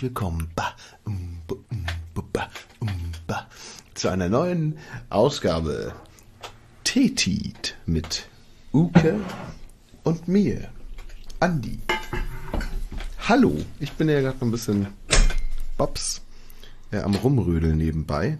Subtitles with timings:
[0.00, 0.48] herzlich willkommen
[3.92, 4.78] zu einer neuen
[5.10, 5.92] Ausgabe
[6.84, 8.26] Tetit mit
[8.72, 9.20] Uke
[10.04, 10.70] und mir,
[11.38, 11.80] Andi.
[13.28, 14.86] Hallo, ich bin ja gerade ein bisschen
[15.76, 16.22] Bobs
[16.92, 18.38] äh, am Rumrödeln nebenbei.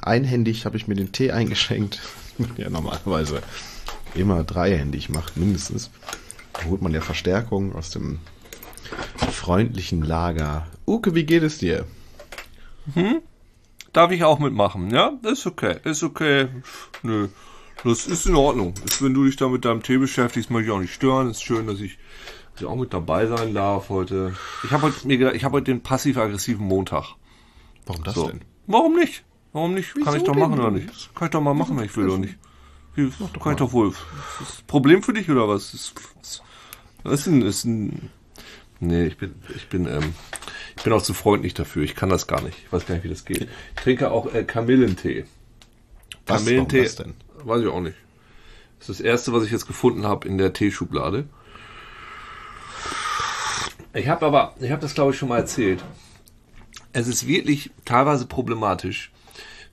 [0.00, 2.00] Einhändig habe ich mir den Tee eingeschenkt.
[2.56, 3.42] ja, normalerweise
[4.14, 5.90] immer dreihändig macht, mindestens.
[6.54, 8.20] Da holt man ja Verstärkung aus dem
[9.30, 10.66] freundlichen Lager.
[10.86, 11.86] Uke, wie geht es dir?
[12.94, 13.20] Hm?
[13.92, 14.90] Darf ich auch mitmachen?
[14.90, 16.48] Ja, ist okay, ist okay.
[17.02, 17.28] Nö,
[17.84, 18.74] das ist in Ordnung.
[19.00, 21.30] Wenn du dich da mit deinem Tee beschäftigst, möchte ich auch nicht stören.
[21.30, 21.98] Ist schön, dass ich,
[22.52, 24.34] dass ich auch mit dabei sein darf heute.
[24.64, 27.16] Ich habe heute mir gedacht, ich habe heute den passiv-aggressiven Montag.
[27.86, 28.28] Warum das so.
[28.28, 28.40] denn?
[28.66, 29.24] Warum nicht?
[29.52, 29.94] Warum nicht?
[29.94, 30.88] Wieso kann ich doch machen oder nicht?
[30.88, 32.38] Das kann ich doch mal machen, wenn ich will oder nicht.
[32.94, 33.50] Wie, kann mal.
[33.52, 33.88] ich doch wohl.
[33.88, 33.98] Ist
[34.40, 35.74] das Problem für dich oder was?
[35.74, 35.94] Ist,
[37.04, 38.10] das ist ein, ist ein,
[38.82, 40.14] nee, ich bin, ich bin, ähm,
[40.76, 41.82] ich bin auch zu freundlich dafür.
[41.82, 42.58] Ich kann das gar nicht.
[42.58, 43.48] Ich weiß gar nicht, wie das geht.
[43.76, 45.24] Ich trinke auch äh, Kamillentee.
[46.26, 46.84] Was, Kamillentee.
[46.84, 47.14] Was denn?
[47.44, 47.96] Weiß ich auch nicht.
[48.78, 51.28] Das ist das erste, was ich jetzt gefunden habe in der Teeschublade.
[53.94, 55.84] Ich habe aber, ich habe das glaube ich schon mal erzählt.
[56.92, 59.12] Es ist wirklich teilweise problematisch,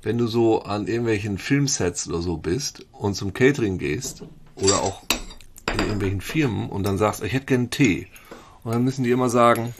[0.01, 4.23] wenn du so an irgendwelchen Filmsets oder so bist und zum Catering gehst
[4.55, 5.03] oder auch
[5.73, 8.07] in irgendwelchen Firmen und dann sagst, ich hätte gern Tee.
[8.63, 9.73] Und dann müssen die immer sagen,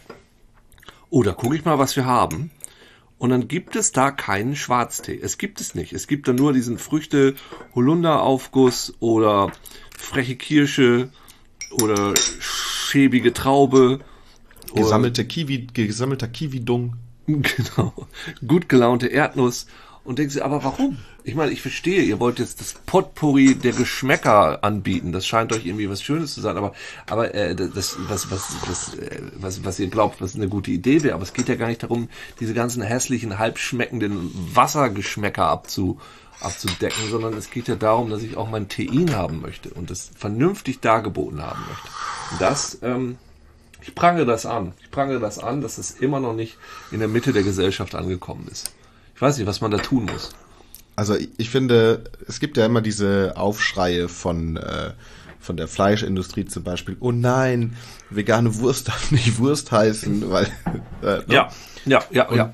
[1.09, 2.52] oh, da gucke ich mal, was wir haben.
[3.17, 5.20] Und dann gibt es da keinen Schwarztee.
[5.21, 5.92] Es gibt es nicht.
[5.92, 7.36] Es gibt da nur diesen Früchte
[7.76, 9.52] Holunderaufguss oder
[9.98, 11.09] freche Kirsche
[11.71, 13.99] oder schäbige Traube.
[14.73, 16.95] Gesammelte Kiwi, gesammelter Kiwi-Dung.
[17.30, 17.93] Genau.
[18.48, 19.67] Gut gelaunte Erdnuss.
[20.04, 20.98] Und denkst du, aber warum?
[21.23, 25.11] Ich meine, ich verstehe, ihr wollt jetzt das Potpourri der Geschmäcker anbieten.
[25.11, 26.73] Das scheint euch irgendwie was Schönes zu sein, aber,
[27.08, 31.04] aber äh, das, was, was, was, äh, was, was ihr glaubt, was eine gute Idee
[31.04, 31.14] wäre.
[31.14, 32.09] Aber es geht ja gar nicht darum,
[32.39, 35.99] diese ganzen hässlichen, halbschmeckenden Wassergeschmäcker abzu,
[36.39, 40.09] abzudecken, sondern es geht ja darum, dass ich auch mein Tein haben möchte und das
[40.17, 41.89] vernünftig dargeboten haben möchte.
[42.32, 43.17] Und das, ähm,
[43.82, 44.73] ich prangere das an.
[44.82, 46.58] Ich prangere das an, dass es immer noch nicht
[46.92, 48.73] in der Mitte der Gesellschaft angekommen ist.
[49.19, 50.30] Ich weiß nicht, was man da tun muss.
[50.95, 54.91] Also ich finde, es gibt ja immer diese Aufschreie von, äh,
[55.41, 56.95] von der Fleischindustrie zum Beispiel.
[57.02, 57.75] Oh nein,
[58.09, 60.45] vegane Wurst darf nicht Wurst heißen, weil
[61.02, 61.23] äh, ne?
[61.27, 61.49] ja,
[61.83, 62.52] ja, ja, Und ja.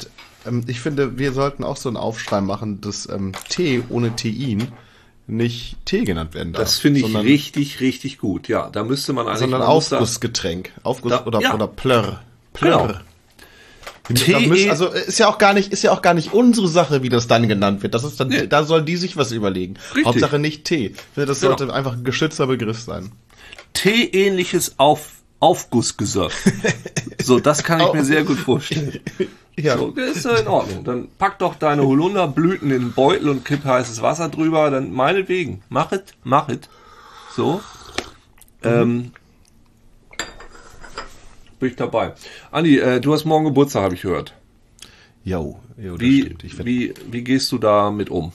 [0.47, 4.69] Ähm, ich finde, wir sollten auch so einen Aufschrei machen, dass ähm, Tee ohne Tein
[5.27, 6.63] nicht Tee genannt werden darf.
[6.63, 8.47] Das finde ich richtig, richtig gut.
[8.47, 9.41] Ja, da müsste man eigentlich.
[9.41, 10.71] Sondern Aufgussgetränk.
[10.81, 11.53] Aufguss da, oder, ja.
[11.53, 12.23] oder Plörr.
[12.53, 12.87] Plörr.
[12.87, 12.99] Genau.
[14.09, 17.09] Müssen, also ist ja auch gar nicht, ist ja auch gar nicht unsere Sache, wie
[17.09, 17.93] das dann genannt wird.
[17.93, 18.47] Das ist dann, nee.
[18.47, 19.75] da sollen die sich was überlegen.
[19.89, 20.05] Richtig.
[20.05, 21.57] Hauptsache nicht finde, das genau.
[21.57, 23.11] sollte einfach ein geschützter Begriff sein.
[23.73, 26.33] Tee-ähnliches Auf, Aufgussgesöff.
[27.21, 28.99] so, das kann ich mir sehr gut vorstellen.
[29.55, 29.77] ja.
[29.77, 30.83] So, ist ja in Ordnung.
[30.83, 35.63] Dann pack doch deine Holunderblüten in den Beutel und kipp heißes Wasser drüber, dann meinetwegen.
[35.69, 36.59] Mach es, mach es.
[37.35, 37.61] So.
[38.63, 38.69] Mhm.
[38.69, 39.11] Ähm,
[41.59, 42.13] bin ich dabei.
[42.51, 44.33] Andi, äh, du hast morgen Geburtstag, habe ich gehört.
[45.23, 48.31] Jo, jo wie, wie, wie gehst du damit um?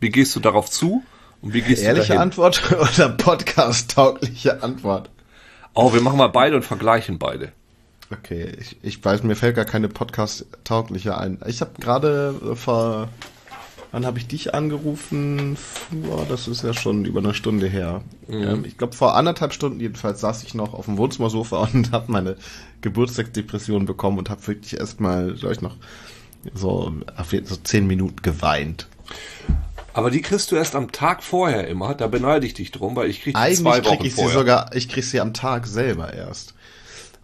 [0.00, 1.02] Wie gehst du darauf zu?
[1.40, 2.22] Und wie gehst Ehrliche du dahin?
[2.22, 5.10] Antwort oder Podcast-taugliche Antwort?
[5.74, 7.52] Oh, wir machen mal beide und vergleichen beide.
[8.10, 11.40] Okay, ich, ich weiß, mir fällt gar keine Podcast-taugliche ein.
[11.46, 13.08] Ich habe gerade vor
[13.94, 15.56] Wann habe ich dich angerufen?
[15.92, 18.02] Boah, das ist ja schon über eine Stunde her.
[18.26, 18.42] Mhm.
[18.42, 22.10] Ähm, ich glaube, vor anderthalb Stunden jedenfalls saß ich noch auf dem Wohnzimmersofa und habe
[22.10, 22.36] meine
[22.80, 25.76] Geburtstagsdepression bekommen und habe wirklich erstmal, glaube ich, noch
[26.54, 26.92] so,
[27.44, 28.88] so zehn Minuten geweint.
[29.92, 31.94] Aber die kriegst du erst am Tag vorher immer.
[31.94, 34.32] Da beneide ich dich drum, weil ich krieg die Eigentlich zwei Wochen krieg ich vorher.
[34.32, 36.54] sie sogar, ich krieg sie am Tag selber erst.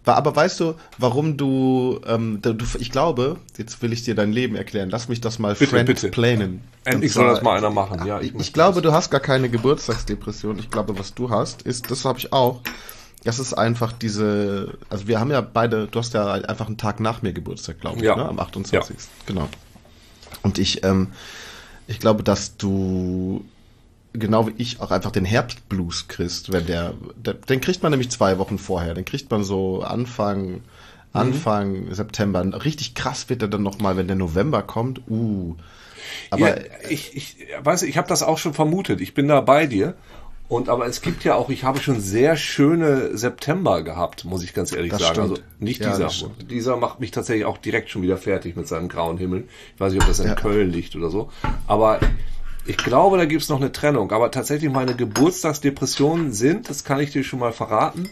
[0.05, 4.55] Aber weißt du, warum du, ähm, du, ich glaube, jetzt will ich dir dein Leben
[4.55, 4.89] erklären.
[4.89, 6.09] Lass mich das mal bitte, bitte.
[6.09, 6.61] planen.
[6.85, 8.05] Endlich soll das mal einer machen.
[8.07, 10.57] Ja, ich, ich glaube, du hast gar keine Geburtstagsdepression.
[10.57, 12.61] Ich glaube, was du hast, ist, das habe ich auch.
[13.23, 16.99] Das ist einfach diese, also wir haben ja beide, du hast ja einfach einen Tag
[16.99, 18.15] nach mir Geburtstag, glaube ich, ja.
[18.15, 18.27] ne?
[18.27, 18.95] am 28.
[18.95, 19.03] Ja.
[19.27, 19.47] Genau.
[20.41, 21.09] Und ich, ähm,
[21.85, 23.45] ich glaube, dass du
[24.13, 28.09] genau wie ich auch einfach den Herbstblues kriegst, wenn der, der, den kriegt man nämlich
[28.09, 30.61] zwei Wochen vorher, den kriegt man so Anfang,
[31.13, 31.93] Anfang mhm.
[31.93, 32.63] September.
[32.65, 35.01] Richtig krass wird er dann nochmal, wenn der November kommt.
[35.09, 35.55] Uh.
[36.29, 39.01] Aber ja, ich, ich weiß, ich habe das auch schon vermutet.
[39.01, 39.95] Ich bin da bei dir.
[40.47, 44.53] Und aber es gibt ja auch, ich habe schon sehr schöne September gehabt, muss ich
[44.53, 45.13] ganz ehrlich Das sagen.
[45.13, 45.29] stimmt.
[45.29, 46.09] Also nicht Ja, dieser.
[46.49, 49.45] dieser macht mich tatsächlich auch direkt schon wieder fertig mit seinem grauen Himmel.
[49.75, 50.35] Ich weiß nicht, ob das in Ja.
[50.35, 51.29] Köln liegt oder so.
[51.67, 52.01] Aber
[52.65, 54.11] ich glaube, da gibt es noch eine Trennung.
[54.11, 58.09] Aber tatsächlich meine Geburtstagsdepressionen sind, das kann ich dir schon mal verraten,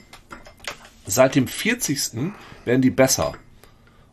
[1.05, 2.31] seit dem 40.
[2.65, 3.33] werden die besser.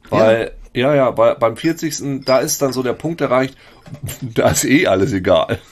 [0.09, 2.25] Weil, ja, ja, bei, beim 40.
[2.25, 3.57] da ist dann so der Punkt erreicht,
[4.21, 5.59] da ist eh alles egal.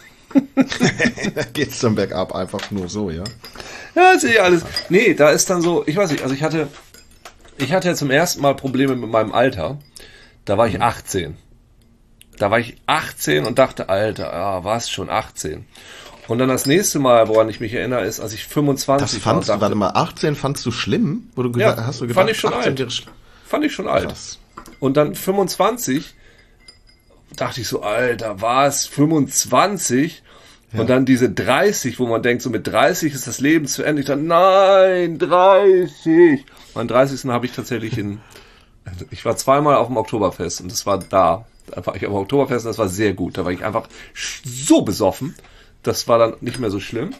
[1.35, 3.23] Da geht's dann bergab einfach nur so, ja.
[3.95, 4.65] Ja, ist eh alles.
[4.89, 6.69] Nee, da ist dann so, ich weiß nicht, also ich hatte,
[7.57, 9.79] ich hatte ja zum ersten Mal Probleme mit meinem Alter.
[10.45, 11.37] Da war ich 18.
[12.39, 15.65] Da war ich 18 und dachte, Alter, ja, was schon 18.
[16.27, 19.49] Und dann das nächste Mal, woran ich mich erinnere, ist, als ich 25 Das fandst
[19.49, 19.55] war.
[19.55, 21.29] du, und warte mal, 18 fandst du schlimm?
[21.37, 23.07] Wo du Ja, hast du fand gedacht, ich schon 18 alt.
[23.47, 24.09] fand ich schon alt.
[24.09, 24.39] Krass.
[24.81, 26.15] Und dann 25
[27.37, 28.87] dachte ich so, Alter, was?
[28.87, 30.23] 25?
[30.77, 34.01] Und dann diese 30, wo man denkt, so mit 30 ist das Leben zu Ende.
[34.01, 36.45] Ich dachte, nein, 30.
[36.75, 37.25] Mein 30.
[37.31, 38.21] habe ich tatsächlich in,
[39.11, 41.47] ich war zweimal auf dem Oktoberfest und das war da.
[41.67, 43.39] Da war ich auf dem Oktoberfest und das war sehr gut.
[43.39, 43.89] Da war ich einfach
[44.45, 45.35] so besoffen.
[45.83, 47.15] Das war dann nicht mehr so schlimm.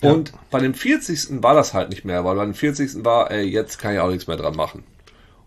[0.00, 1.42] Und bei dem 40.
[1.42, 3.04] war das halt nicht mehr, weil bei dem 40.
[3.04, 4.84] war, ey, jetzt kann ich auch nichts mehr dran machen.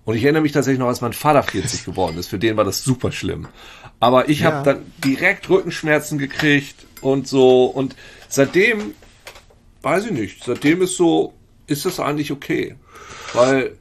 [0.04, 2.28] Und ich erinnere mich tatsächlich noch, als mein Vater 40 geworden ist.
[2.28, 3.48] Für den war das super schlimm.
[4.00, 4.52] Aber ich Ja.
[4.52, 7.66] habe dann direkt Rückenschmerzen gekriegt und so.
[7.66, 7.96] Und
[8.30, 8.96] seitdem,
[9.84, 11.34] weiß ich nicht, seitdem ist so,
[11.68, 12.76] ist das eigentlich okay.
[13.34, 13.78] Weil,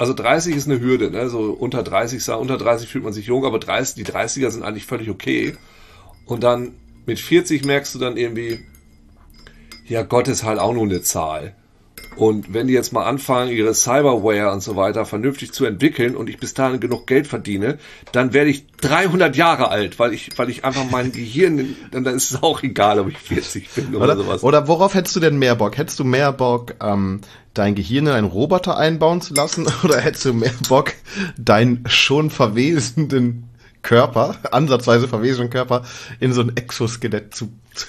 [0.00, 1.28] also 30 ist eine Hürde, ne?
[1.28, 4.62] So unter 30, sa- unter 30 fühlt man sich jung, aber 30, die 30er sind
[4.62, 5.56] eigentlich völlig okay.
[6.24, 6.72] Und dann
[7.06, 8.60] mit 40 merkst du dann irgendwie,
[9.86, 11.54] ja, Gott ist halt auch nur eine Zahl.
[12.16, 16.28] Und wenn die jetzt mal anfangen, ihre Cyberware und so weiter vernünftig zu entwickeln und
[16.28, 17.78] ich bis dahin genug Geld verdiene,
[18.12, 22.30] dann werde ich 300 Jahre alt, weil ich, weil ich einfach mein Gehirn, dann, ist
[22.30, 24.42] es auch egal, ob ich 40 bin oder, Oder, sowas.
[24.42, 25.78] oder worauf hättest du denn mehr Bock?
[25.78, 27.20] Hättest du mehr Bock, ähm,
[27.54, 29.66] dein Gehirn in einen Roboter einbauen zu lassen?
[29.84, 30.92] Oder hättest du mehr Bock,
[31.38, 33.48] deinen schon verwesenden
[33.82, 35.84] Körper, ansatzweise verwesenden Körper,
[36.20, 37.86] in so ein Exoskelett zu, zu,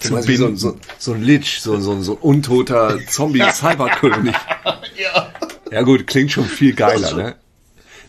[0.00, 4.34] zu meinst wie so, ein- so, so ein Lich, so, so, so ein untoter Zombie-Cyberkönig.
[4.96, 5.32] ja.
[5.70, 7.36] Ja gut, klingt schon viel geiler, ne?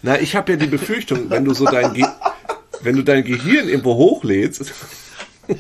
[0.02, 2.06] Na, ich habe ja die Befürchtung, wenn du so dein, Ge
[2.82, 4.74] wenn du dein Gehirn irgendwo hochlädst,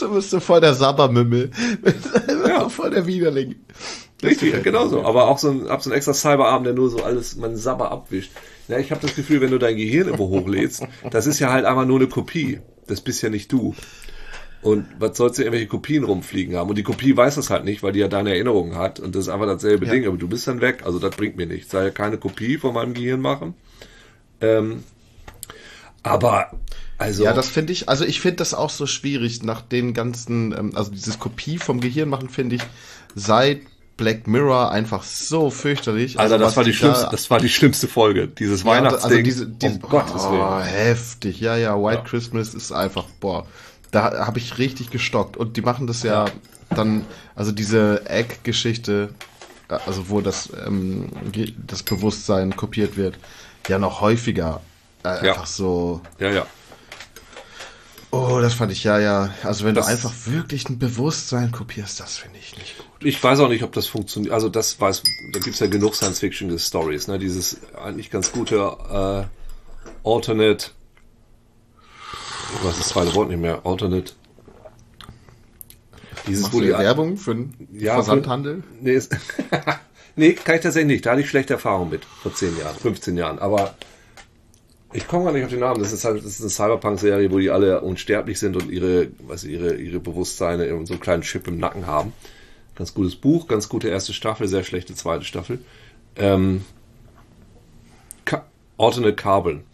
[0.00, 1.50] Du bist so voll der Sabbermümmel.
[2.46, 2.68] Ja.
[2.68, 3.56] voll der Widerling.
[4.22, 5.04] Richtig, genauso.
[5.04, 7.90] Aber auch so ein, hab so einen extra Cyberarm, der nur so alles, mein Sabber
[7.90, 8.30] abwischt.
[8.68, 11.64] Ja, ich habe das Gefühl, wenn du dein Gehirn irgendwo hochlädst, das ist ja halt
[11.64, 12.60] einfach nur eine Kopie.
[12.86, 13.74] Das bist ja nicht du.
[14.62, 16.68] Und was sollst du irgendwelche Kopien rumfliegen haben?
[16.68, 18.98] Und die Kopie weiß das halt nicht, weil die ja deine Erinnerungen hat.
[18.98, 19.92] Und das ist einfach dasselbe Ja.
[19.92, 20.06] Ding.
[20.06, 20.82] Aber du bist dann weg.
[20.84, 21.70] Also das bringt mir nichts.
[21.70, 23.54] Soll ja keine Kopie von meinem Gehirn machen.
[24.40, 24.82] Ähm,
[26.02, 26.50] aber,
[26.98, 27.24] also.
[27.24, 30.72] Ja, das finde ich, also ich finde das auch so schwierig nach den ganzen, ähm,
[30.74, 32.62] also dieses Kopie vom Gehirn machen, finde ich,
[33.14, 33.60] seit
[33.96, 36.18] Black Mirror einfach so fürchterlich.
[36.20, 38.28] Alter, Also das war die da- schlimmste, das war die schlimmste Folge.
[38.28, 39.10] Dieses Ja, Weihnachtsding.
[39.12, 40.62] Also diese, diese, um oh, Willen.
[40.64, 41.40] heftig.
[41.40, 43.46] Ja, ja, White Christmas ist einfach, boah,
[43.92, 45.36] da habe ich richtig gestockt.
[45.38, 46.26] Und die machen das ja,
[46.70, 49.14] dann, also diese Egg-Geschichte,
[49.68, 51.08] also wo das, ähm,
[51.66, 53.18] das Bewusstsein kopiert wird,
[53.68, 54.60] ja noch häufiger.
[55.04, 55.32] Äh, Ja.
[55.32, 56.46] Einfach so, Ja, ja.
[58.10, 59.30] oh, das fand ich, ja, ja.
[59.42, 62.85] Also wenn Das- du einfach wirklich ein Bewusstsein kopierst, das finde ich nicht gut.
[63.00, 64.32] Ich weiß auch nicht, ob das funktioniert.
[64.32, 67.18] Also das weiß, da gibt's ja genug Science-Fiction-Stories, ne?
[67.18, 70.70] Dieses eigentlich ganz gute äh, Alternate,
[72.54, 74.12] ich weiß das zweite Wort nicht mehr, Alternate.
[76.26, 78.62] Dieses, wo die Werbung für einen Ja, Versandhandel?
[78.80, 79.14] Nee, ist,
[80.16, 81.06] nee, kann ich tatsächlich nicht.
[81.06, 83.38] Da hatte ich schlechte Erfahrungen mit vor 10 Jahren, 15 Jahren.
[83.38, 83.74] Aber
[84.92, 85.80] ich komme gar nicht auf den Namen.
[85.80, 89.44] Das ist halt, das ist eine Cyberpunk-Serie, wo die alle unsterblich sind und ihre, was
[89.44, 92.12] ihre, ihre Bewusstseine in so einem kleinen Chip im Nacken haben.
[92.76, 95.60] Ganz gutes Buch, ganz gute erste Staffel, sehr schlechte zweite Staffel.
[96.16, 96.62] Ähm,
[98.78, 99.64] Alternate Carbon.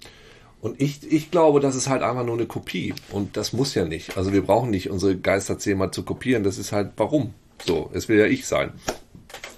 [0.60, 2.94] Und ich, ich glaube, das ist halt einfach nur eine Kopie.
[3.10, 4.16] Und das muss ja nicht.
[4.16, 6.44] Also wir brauchen nicht unsere Geister zehnmal zu kopieren.
[6.44, 7.34] Das ist halt, warum?
[7.64, 8.70] So, es will ja ich sein.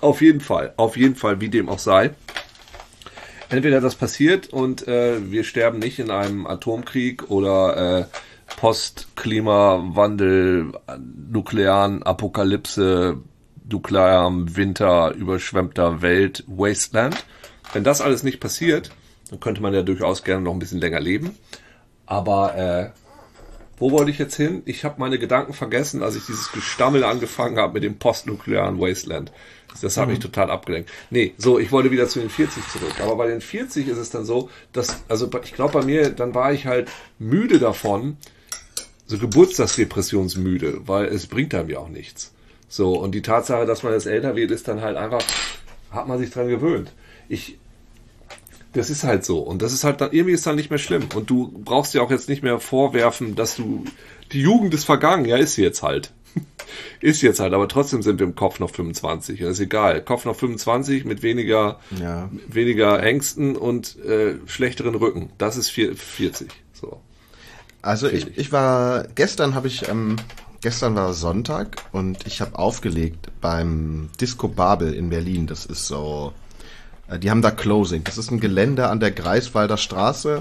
[0.01, 2.11] Auf jeden Fall, auf jeden Fall, wie dem auch sei.
[3.51, 8.07] Entweder das passiert und äh, wir sterben nicht in einem Atomkrieg oder äh,
[8.57, 10.73] Post-Klimawandel,
[11.31, 13.19] nuklearen Apokalypse,
[13.71, 17.25] nuklearem Winter, überschwemmter Welt, Wasteland.
[17.73, 18.91] Wenn das alles nicht passiert,
[19.31, 21.37] dann könnte man ja durchaus gerne noch ein bisschen länger leben.
[22.07, 22.91] Aber äh,
[23.79, 24.63] wo wollte ich jetzt hin?
[24.67, 29.33] Ich habe meine Gedanken vergessen, als ich dieses Gestammel angefangen habe mit dem postnuklearen Wasteland.
[29.83, 30.91] Das hat mich total abgelenkt.
[31.11, 33.01] Nee, so, ich wollte wieder zu den 40 zurück.
[33.01, 36.35] Aber bei den 40 ist es dann so, dass, also ich glaube bei mir, dann
[36.35, 38.17] war ich halt müde davon,
[39.07, 42.34] so Geburtstagsdepressionsmüde, weil es bringt einem ja auch nichts.
[42.77, 45.23] So, und die Tatsache, dass man jetzt älter wird, ist dann halt einfach,
[45.93, 46.91] hat man sich dran gewöhnt.
[47.29, 47.57] Ich,
[48.73, 49.39] das ist halt so.
[49.39, 51.05] Und das ist halt dann, irgendwie ist dann nicht mehr schlimm.
[51.15, 53.85] Und du brauchst dir auch jetzt nicht mehr vorwerfen, dass du,
[54.33, 55.25] die Jugend ist vergangen.
[55.25, 56.13] Ja, ist sie jetzt halt.
[57.01, 59.39] ist jetzt halt, aber trotzdem sind wir im Kopf noch 25.
[59.39, 60.01] Das ist egal.
[60.03, 62.29] Kopf noch 25 mit weniger, Ja.
[62.49, 65.31] weniger Ängsten und äh, schlechteren Rücken.
[65.39, 66.49] Das ist vier- 40.
[66.73, 67.01] So.
[67.83, 68.37] Also ich.
[68.37, 70.17] ich war, gestern habe ich, ähm,
[70.65, 75.47] gestern war Sonntag und ich habe aufgelegt beim Disco Babel in Berlin.
[75.47, 76.33] Das ist so,
[77.07, 78.03] äh, die haben da Closing.
[78.05, 80.39] Das ist ein Gelände an der Greifswalder Straße.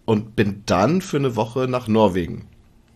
[0.05, 2.47] und bin dann für eine Woche nach Norwegen.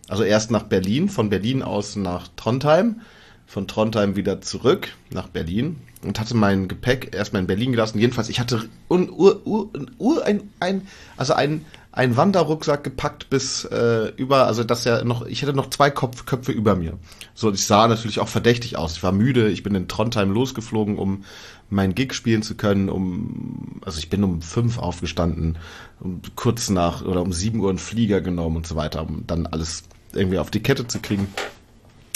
[0.08, 3.00] Also erst nach Berlin, von Berlin aus nach Trondheim,
[3.46, 7.98] von Trondheim wieder zurück nach Berlin und hatte mein Gepäck erstmal in Berlin gelassen.
[7.98, 10.86] Jedenfalls, ich hatte un, ur, ur, ur, ein, ein,
[11.16, 15.70] also ein, ein Wanderrucksack gepackt bis äh, über, also das ja noch, ich hätte noch
[15.70, 16.98] zwei Kopf, Köpfe über mir.
[17.34, 18.96] So, ich sah natürlich auch verdächtig aus.
[18.96, 21.24] Ich war müde, ich bin in Trondheim losgeflogen, um
[21.70, 25.58] meinen Gig spielen zu können, um, also ich bin um fünf aufgestanden,
[26.00, 29.46] um kurz nach oder um sieben Uhr einen Flieger genommen und so weiter, um dann
[29.46, 31.28] alles irgendwie auf die Kette zu kriegen.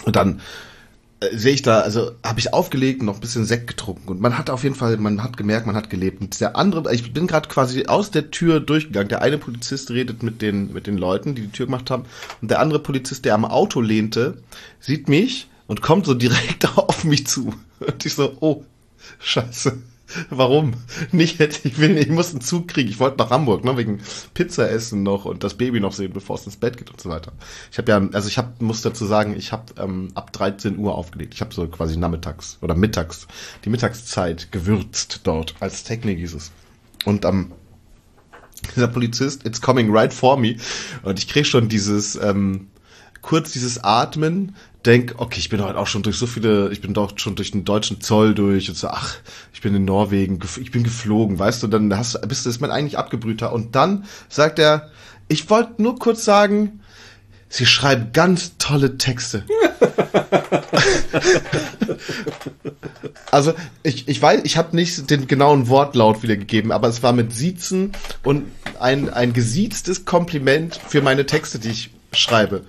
[0.04, 0.40] Und dann
[1.22, 4.20] äh, sehe ich da, also habe ich aufgelegt und noch ein bisschen Sekt getrunken und
[4.20, 6.20] man hat auf jeden Fall, man hat gemerkt, man hat gelebt.
[6.20, 9.08] Und der andere, ich bin gerade quasi aus der Tür durchgegangen.
[9.08, 12.04] Der eine Polizist redet mit den mit den Leuten, die die Tür gemacht haben,
[12.40, 14.38] und der andere Polizist, der am Auto lehnte,
[14.80, 17.54] sieht mich und kommt so direkt auf mich zu.
[17.80, 18.64] Und ich so, oh,
[19.18, 19.78] scheiße.
[20.30, 20.74] Warum?
[21.12, 22.88] Nicht hätte ich will, ich muss einen Zug kriegen.
[22.88, 24.00] Ich wollte nach Hamburg, ne, wegen
[24.34, 27.08] Pizza essen noch und das Baby noch sehen, bevor es ins Bett geht und so
[27.10, 27.32] weiter.
[27.70, 30.94] Ich habe ja, also ich habe, muss dazu sagen, ich habe ähm, ab 13 Uhr
[30.94, 31.34] aufgelegt.
[31.34, 33.26] Ich habe so quasi nachmittags oder mittags
[33.64, 36.52] die Mittagszeit gewürzt dort als Technik hieß es.
[37.04, 37.52] Und am
[38.76, 40.56] dieser Polizist, it's coming right for me.
[41.02, 42.68] Und ich krieg schon dieses, ähm,
[43.20, 44.54] kurz dieses Atmen,
[44.84, 47.50] denk, okay, ich bin heute auch schon durch so viele, ich bin doch schon durch
[47.50, 49.16] den deutschen Zoll durch und so, ach,
[49.52, 52.70] ich bin in Norwegen, ich bin geflogen, weißt du, dann hast, bist du, ist man
[52.70, 53.52] eigentlich abgebrühter.
[53.52, 54.90] Und dann sagt er,
[55.28, 56.80] ich wollte nur kurz sagen,
[57.48, 59.44] Sie schreiben ganz tolle Texte.
[63.30, 67.32] Also ich, ich weiß, ich habe nicht den genauen Wortlaut wiedergegeben, aber es war mit
[67.32, 68.44] Siezen und
[68.78, 72.62] ein, ein gesieztes Kompliment für meine Texte, die ich schreibe.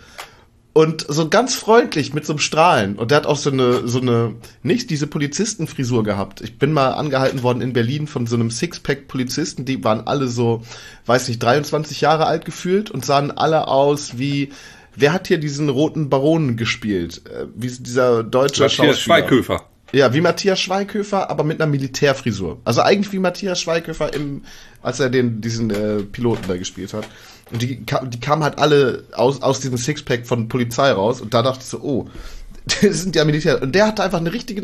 [0.74, 2.96] Und so ganz freundlich mit so einem Strahlen.
[2.96, 6.42] Und der hat auch so eine, so eine, nicht diese Polizistenfrisur gehabt.
[6.42, 10.64] Ich bin mal angehalten worden in Berlin von so einem Sixpack-Polizisten, die waren alle so,
[11.06, 14.52] weiß nicht, 23 Jahre alt gefühlt und sahen alle aus wie,
[14.96, 17.22] wer hat hier diesen roten Baronen gespielt?
[17.28, 18.96] Äh, Wie dieser deutsche Matthias Schauspieler.
[18.96, 19.70] Schweighöfer.
[19.92, 22.60] Ja, wie Matthias Schweighöfer, aber mit einer Militärfrisur.
[22.66, 24.42] Also eigentlich wie Matthias Schweighöfer im,
[24.82, 27.06] als er den, diesen äh, Piloten da gespielt hat.
[27.54, 31.44] Und die, die kamen halt alle aus, aus diesem Sixpack von Polizei raus und da
[31.44, 32.08] dachte ich so, oh,
[32.66, 33.62] das sind ja Militär.
[33.62, 34.62] Und der hatte einfach eine richtige,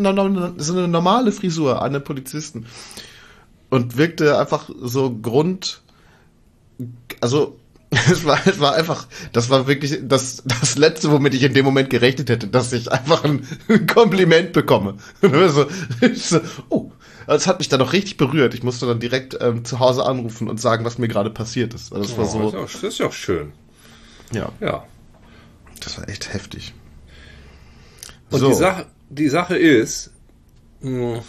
[0.57, 2.65] so eine normale Frisur an den Polizisten.
[3.69, 5.81] Und wirkte einfach so Grund,
[7.21, 7.58] also
[8.11, 11.65] Es war, es war einfach, das war wirklich das, das Letzte, womit ich in dem
[11.65, 14.97] Moment gerechnet hätte, dass ich einfach ein, ein Kompliment bekomme.
[15.21, 15.65] so,
[16.13, 16.91] so, oh,
[17.25, 18.53] das hat mich dann noch richtig berührt.
[18.53, 21.91] Ich musste dann direkt ähm, zu Hause anrufen und sagen, was mir gerade passiert ist.
[21.91, 23.51] Das war Oh, so, das, ist auch, das ist ja auch schön.
[24.31, 24.85] ja, Ja.
[25.83, 26.73] das war echt heftig.
[28.29, 30.11] Und die, Sache, die Sache ist,
[30.81, 31.23] mh,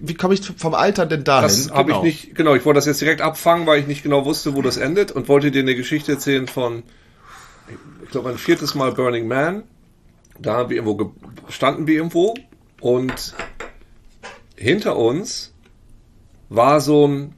[0.00, 1.42] Wie komme ich vom Alter denn dahin?
[1.48, 4.24] das habe ich nicht, genau, ich wollte das jetzt direkt abfangen, weil ich nicht genau
[4.24, 6.82] wusste, wo das endet und wollte dir eine Geschichte erzählen von,
[8.04, 9.64] ich glaube, ein viertes Mal Burning Man.
[10.40, 11.08] Da haben wir irgendwo, ge-
[11.50, 12.34] standen wir irgendwo
[12.80, 13.34] und
[14.56, 15.52] hinter uns
[16.48, 17.34] war so ein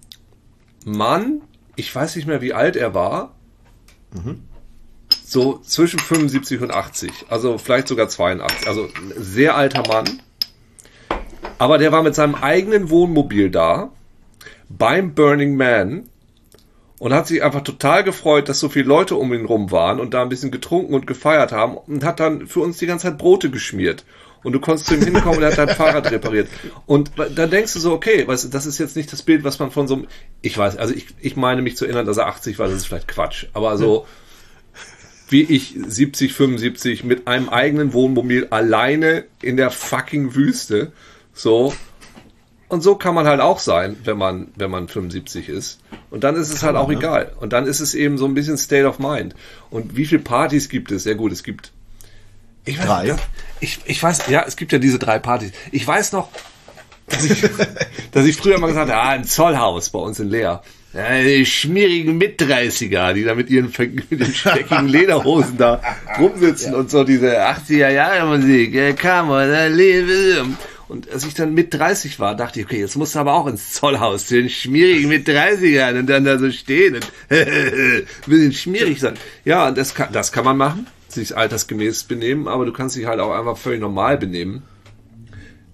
[0.84, 1.40] Mann,
[1.76, 3.34] ich weiß nicht mehr, wie alt er war,
[5.25, 10.20] so zwischen 75 und 80, also vielleicht sogar 82, also ein sehr alter Mann.
[11.61, 13.93] Aber der war mit seinem eigenen Wohnmobil da
[14.71, 16.09] beim Burning Man
[16.99, 20.14] und hat sich einfach total gefreut, dass so viele Leute um ihn rum waren und
[20.14, 23.19] da ein bisschen getrunken und gefeiert haben und hat dann für uns die ganze Zeit
[23.19, 24.07] Brote geschmiert.
[24.43, 26.49] Und du konntest zu ihm hinkommen und er hat dein Fahrrad repariert.
[26.87, 29.71] Und dann denkst du so, okay, weißt das ist jetzt nicht das Bild, was man
[29.71, 30.07] von so einem,
[30.40, 32.87] ich weiß, also ich, ich meine mich zu erinnern, dass er 80 war, das ist
[32.87, 33.49] vielleicht Quatsch.
[33.52, 34.07] Aber so,
[35.29, 40.93] wie ich 70, 75 mit einem eigenen Wohnmobil alleine in der fucking Wüste,
[41.40, 41.73] so,
[42.68, 45.80] und so kann man halt auch sein, wenn man, wenn man 75 ist.
[46.11, 47.32] Und dann ist es halt auch egal.
[47.40, 49.35] Und dann ist es eben so ein bisschen State of Mind.
[49.70, 51.06] Und wie viele Partys gibt es?
[51.06, 51.73] Ja gut, es gibt.
[52.66, 53.16] Ich weiß, Drei.
[53.61, 55.52] Ich, ich weiß, ja, es gibt ja diese drei Partys.
[55.73, 56.28] Ich weiß noch,
[57.09, 57.40] dass ich,
[58.12, 60.62] dass ich früher mal gesagt habe, ah, ein Zollhaus bei uns in Leer.
[60.92, 63.73] Ja, die schmierigen Mitdreißiger, die da mit ihren
[64.11, 65.80] mit den speckigen Lederhosen da
[66.18, 69.30] rumsitzen und so diese 80er Jahre Musik, äh, kam
[70.90, 73.47] und als ich dann mit 30 war, dachte ich, okay, jetzt musst du aber auch
[73.47, 79.00] ins Zollhaus den schmierigen mit 30ern und dann da so stehen und ein bisschen schmierig
[79.00, 79.14] sein.
[79.44, 83.07] Ja, und das kann, das kann man machen, sich altersgemäß benehmen, aber du kannst dich
[83.07, 84.62] halt auch einfach völlig normal benehmen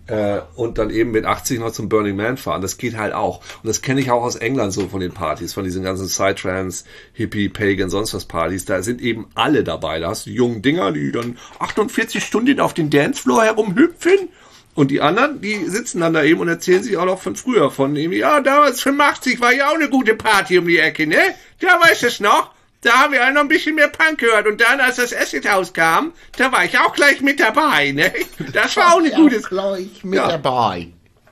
[0.07, 2.63] äh, und dann eben mit 80 noch zum Burning Man fahren.
[2.63, 3.39] Das geht halt auch.
[3.63, 6.85] Und das kenne ich auch aus England so von den Partys, von diesen ganzen Psytrance,
[7.13, 8.65] Hippie, Pagan, sonst was Partys.
[8.65, 9.99] Da sind eben alle dabei.
[9.99, 14.29] Da hast du die jungen Dinger, die dann 48 Stunden auf den Dancefloor herumhüpfen.
[14.77, 17.71] Und die anderen, die sitzen dann da eben und erzählen sich auch noch von früher,
[17.73, 21.19] von irgendwie, ja, damals 85 war ja auch eine gute Party um die Ecke, ne?
[21.61, 22.53] Da weißt du es noch.
[22.83, 24.47] Da haben wir alle noch ein bisschen mehr Punk gehört.
[24.47, 28.13] Und dann, als das Acid House kam, da war ich auch gleich mit dabei, ne?
[28.53, 30.29] Das war auch eine gute, gleich mit Ja.
[30.29, 30.89] dabei.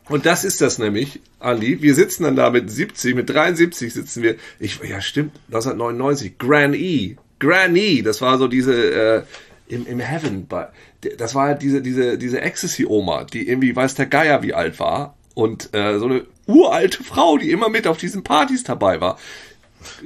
[0.08, 1.80] und das ist das nämlich, Andi.
[1.82, 4.36] Wir sitzen dann da mit 70, mit 73 sitzen wir.
[4.58, 6.38] Ich, ja, stimmt, 1999.
[6.38, 7.16] Gran E.
[7.38, 8.00] Gran E.
[8.02, 9.22] Das war so diese, äh,
[9.68, 10.46] im, im Heaven.
[10.46, 10.68] Bei,
[11.16, 15.16] das war halt diese, diese, diese Ecstasy-Oma, die irgendwie weiß der Geier wie alt war.
[15.34, 19.18] Und äh, so eine uralte Frau, die immer mit auf diesen Partys dabei war.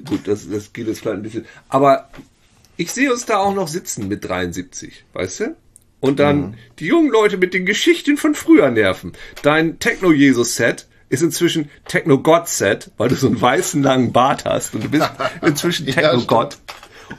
[0.07, 1.47] Gut, das, das geht jetzt vielleicht ein bisschen.
[1.69, 2.09] Aber
[2.77, 5.57] ich sehe uns da auch noch sitzen mit 73, weißt du?
[6.01, 9.13] Und dann die jungen Leute mit den Geschichten von früher nerven.
[9.43, 14.91] Dein Techno-Jesus-Set ist inzwischen Techno-God-Set, weil du so einen weißen langen Bart hast und du
[14.91, 15.11] bist
[15.43, 16.59] inzwischen Techno-God.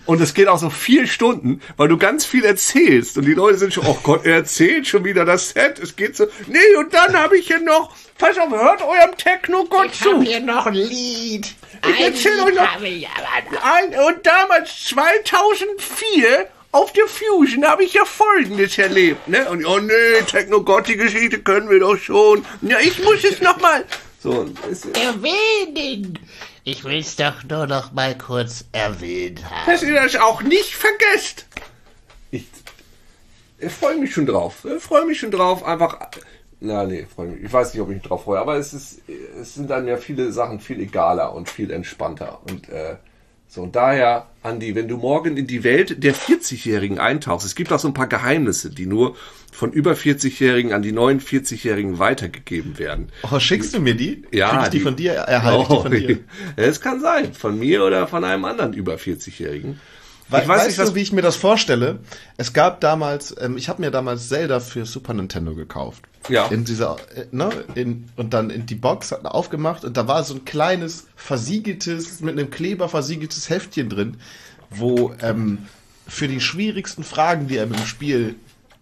[0.06, 3.18] Und es geht auch so vier Stunden, weil du ganz viel erzählst.
[3.18, 5.80] Und die Leute sind schon, oh Gott, er erzählt schon wieder das Set.
[5.80, 9.88] Es geht so, nee, und dann habe ich hier noch, pass auf, hört eurem Techno-Gott
[9.92, 10.14] Ich zu.
[10.18, 11.54] hab hier noch ein Lied.
[11.88, 18.06] Ich erzähl euch noch- ich Ein, und damals 2004 auf der Fusion habe ich ja
[18.06, 19.50] Folgendes erlebt, ne?
[19.50, 22.46] Und oh nee, Techno-Gott, die Geschichte können wir doch schon.
[22.62, 23.86] Ja, ich muss es noch mal.
[24.22, 24.46] So,
[24.94, 26.20] erwähnen.
[26.64, 29.72] Ich will's doch nur noch mal kurz erwähnt haben.
[29.72, 31.46] dass ihr das auch nicht vergesst.
[32.32, 32.46] Ich,
[33.58, 34.66] ich freue mich schon drauf.
[34.66, 35.64] Ich freue mich schon drauf.
[35.64, 35.98] Einfach,
[36.60, 37.44] na nee, freu mich.
[37.44, 39.02] Ich weiß nicht, ob ich mich drauf freue, aber es ist,
[39.40, 42.98] es sind dann ja viele Sachen viel egaler und viel entspannter und äh,
[43.52, 47.74] so, und daher, Andi, wenn du morgen in die Welt der 40-Jährigen eintauchst, es gibt
[47.74, 49.16] auch so ein paar Geheimnisse, die nur
[49.52, 53.10] von über 40-Jährigen an die 49-Jährigen weitergegeben werden.
[53.30, 54.22] Oh, schickst du mir die?
[54.32, 55.14] Ja, Krieg ich die, die- von dir?
[55.14, 56.20] Erhalte ich die von dir?
[56.56, 59.80] Es kann sein, von mir oder von einem anderen über 40-Jährigen.
[60.30, 62.00] We Ich weiß weißt nicht, was du, wie ich mir das vorstelle?
[62.38, 66.04] Es gab damals, ähm, ich habe mir damals Zelda für Super Nintendo gekauft.
[66.28, 66.48] Ja.
[66.48, 70.24] In dieser, äh, ne, in, und dann in die Box hat aufgemacht und da war
[70.24, 74.18] so ein kleines versiegeltes, mit einem Kleber versiegeltes Heftchen drin,
[74.70, 75.60] wo ähm,
[76.08, 78.36] für die schwierigsten Fragen, die einem im Spiel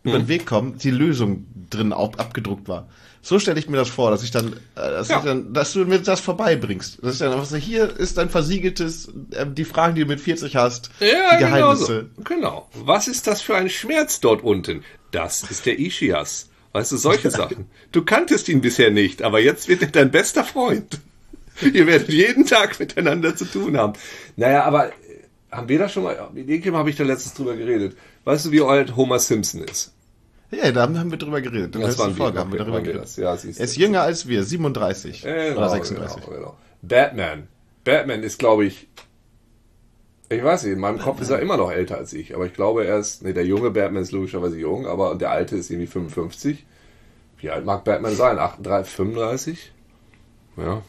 [0.04, 2.88] über den Weg kommen, die Lösung drin auch abgedruckt war.
[3.28, 5.18] So stelle ich mir das vor, dass ich dann, äh, dass, Ja.
[5.18, 7.00] ich dann, dass du mir das vorbeibringst.
[7.02, 10.22] Das ist dann einfach so, hier ist ein versiegeltes, äh, die Fragen, die du mit
[10.22, 12.10] 40 hast, die Geheimnisse.
[12.16, 12.24] Genau, so.
[12.24, 12.70] genau.
[12.86, 14.86] Was ist das für ein Schmerz dort unten?
[15.12, 16.48] Das ist der Ischias.
[16.72, 17.66] Weißt du, solche Sachen.
[17.92, 20.98] Du kanntest ihn bisher nicht, aber jetzt wird er dein bester Freund.
[21.62, 23.92] Ihr werdet jeden Tag miteinander zu tun haben.
[24.38, 24.92] Naja, aber äh,
[25.52, 27.98] haben wir da schon mal, mit irgendjemandem habe ich da letztens drüber geredet.
[28.24, 29.92] Weißt du, wie alt Homer Simpson ist?
[30.52, 31.76] Ja, da haben wir drüber geredet.
[31.76, 32.16] In der Das letzten.
[32.16, 33.04] Folge haben wir darüber geredet.
[33.04, 33.18] das.
[33.18, 36.24] Ja, er ist jünger als wir, 37 Genau, oder 36.
[36.24, 36.58] Genau, genau.
[36.82, 37.48] Batman.
[37.84, 38.88] Batman ist, glaube ich,
[40.30, 42.54] ich weiß nicht, in meinem Kopf ist er immer noch älter als ich, aber ich
[42.54, 45.88] glaube, er ist, nee, der junge Batman ist logischerweise jung, aber der alte ist irgendwie
[45.88, 46.66] 55.
[47.40, 48.38] Wie alt mag Batman sein?
[48.40, 49.72] 38, 35?
[50.58, 50.82] Ja,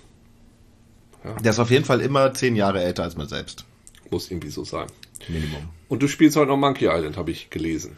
[1.43, 3.65] Der ist auf jeden Fall immer 10 Jahre älter als man selbst.
[4.11, 4.87] muss irgendwie so sein.
[5.29, 5.69] Minimum.
[5.89, 7.97] Und du spielst heute noch Monkey Island, habe ich gelesen.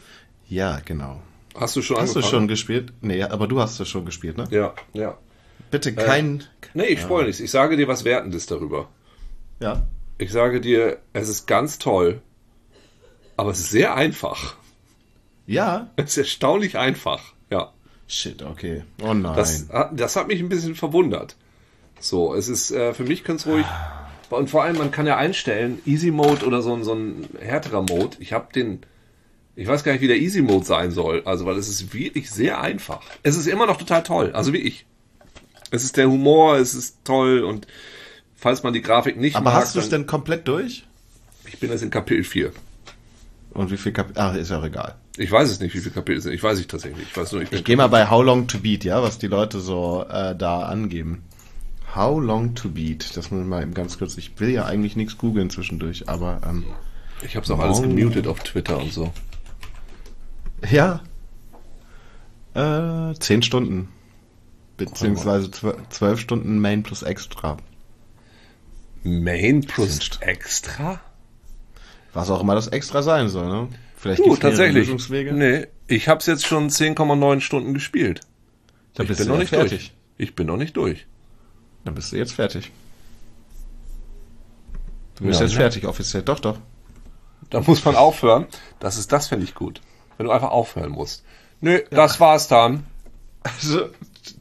[0.48, 1.20] Ja, genau.
[1.60, 2.30] Hast du schon Hast du angefangen?
[2.30, 2.92] schon gespielt?
[3.00, 4.44] Nee, aber du hast es schon gespielt, ne?
[4.50, 5.16] Ja, ja.
[5.70, 6.42] Bitte kein.
[6.74, 7.40] Nee, ich spoil nichts.
[7.40, 8.88] Ich sage dir was Wertendes darüber.
[9.60, 9.86] Ja.
[10.18, 12.20] Ich sage dir, es ist ganz toll,
[13.36, 14.56] aber es ist sehr einfach.
[15.46, 15.90] Ja.
[15.96, 17.34] Es ist erstaunlich einfach.
[17.50, 17.72] Ja.
[18.06, 18.82] Shit, okay.
[19.02, 19.36] Oh nein.
[19.36, 21.36] Das, das hat mich ein bisschen verwundert.
[22.00, 23.66] So, es ist äh, für mich ganz ruhig.
[24.30, 27.82] Und vor allem, man kann ja einstellen, Easy Mode oder so, ein- so ein härterer
[27.82, 28.16] Mode.
[28.20, 28.80] Ich habe den,
[29.60, 31.20] ich weiß gar nicht, wie der Easy Mode sein soll.
[31.26, 33.02] Also, weil es ist wirklich sehr einfach.
[33.22, 34.30] Es ist immer noch total toll.
[34.32, 34.86] Also wie ich.
[35.70, 37.66] Es ist der Humor, es ist toll und
[38.34, 40.84] falls man die Grafik nicht aber mag, hast du es denn komplett durch?
[41.46, 42.52] ich bin jetzt in Kapitel 4.
[43.50, 44.94] Und wie viel Kap Ach, ist ja auch egal.
[45.18, 46.32] Ich weiß es nicht, wie viele Kapitel sind.
[46.32, 47.08] Ich weiß es tatsächlich.
[47.10, 49.26] Ich weiß nur, ich Ich gehe mal bei How Long to Beat, ja, was die
[49.26, 51.22] Leute so äh, da angeben.
[51.94, 53.14] How Long to Beat.
[53.14, 54.16] Das muss mal eben ganz kurz.
[54.16, 56.64] Ich will ja eigentlich nichts googeln zwischendurch, aber ähm,
[57.22, 59.12] Ich habe es auch alles gemutet auf Twitter und so.
[60.68, 61.00] Ja.
[62.54, 63.88] Äh, 10 Stunden.
[64.76, 67.58] Beziehungsweise zwe- 12 Stunden Main plus Extra.
[69.02, 71.00] Main plus extra?
[72.12, 73.68] Was auch immer das Extra sein soll, ne?
[73.96, 74.86] Vielleicht Du, tatsächlich.
[74.86, 75.32] Lösungswege.
[75.32, 78.20] Nee, ich habe es jetzt schon 10,9 Stunden gespielt.
[78.94, 79.70] Da ich bist bin du noch ja nicht fertig.
[79.70, 79.92] durch.
[80.18, 81.06] Ich bin noch nicht durch.
[81.84, 82.72] Dann bist du jetzt fertig.
[85.16, 85.60] Du bist Ja, jetzt ne?
[85.60, 86.22] fertig, offiziell.
[86.22, 86.58] Doch, doch.
[87.50, 88.46] Da muss man aufhören.
[88.80, 89.80] Das ist das finde ich gut.
[90.20, 91.24] Wenn du einfach aufhören musst.
[91.62, 92.84] Nö, das war's dann.
[93.42, 93.88] Also,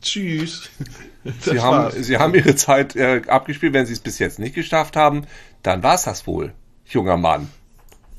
[0.02, 0.70] tschüss.
[1.40, 1.96] Sie haben, war's.
[1.96, 3.72] Sie haben Ihre Zeit äh, abgespielt.
[3.72, 5.26] Wenn Sie es bis jetzt nicht geschafft haben,
[5.64, 6.52] dann war's das wohl,
[6.86, 7.50] junger Mann.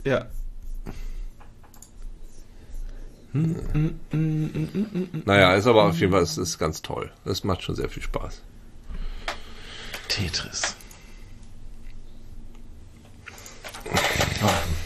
[0.04, 0.24] Ja.
[5.26, 7.12] Naja, ist aber auf jeden Fall, es ist ganz toll.
[7.26, 8.40] Das macht schon sehr viel Spaß.
[10.08, 10.76] Tetris.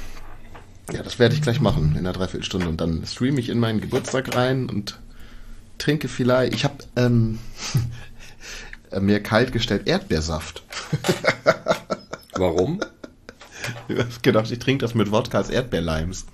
[0.92, 3.80] Ja, das werde ich gleich machen in einer Dreiviertelstunde und dann streame ich in meinen
[3.80, 4.98] Geburtstag rein und
[5.78, 6.54] trinke vielleicht.
[6.54, 7.38] Ich habe ähm,
[9.00, 10.62] mir kalt gestellt Erdbeersaft.
[12.34, 12.80] Warum?
[13.88, 16.26] Ich habe gedacht, ich trinke das mit Wodka als Erdbeerlimes.